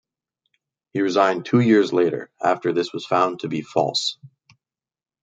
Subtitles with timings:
[0.93, 4.17] He resigned two years later, after this was found to be false.